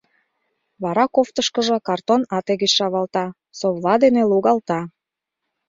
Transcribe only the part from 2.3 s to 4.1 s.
ате гыч шавалта, совла